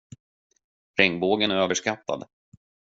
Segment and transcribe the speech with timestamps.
[0.95, 2.25] Regnbågen är överskattad.